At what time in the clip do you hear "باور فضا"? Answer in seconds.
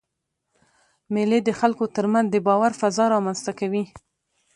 2.47-3.05